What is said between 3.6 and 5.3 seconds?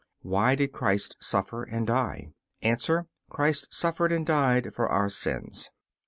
suffered and died for our